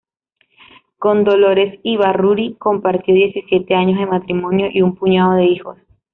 [0.97, 5.77] Con Dolores Ibárruri compartió diecisiete años de matrimonio y un puñado de hijos.